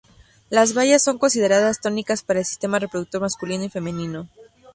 [0.49, 4.27] Las bayas son consideradas tónicas para el sistema reproductor masculino y femenino.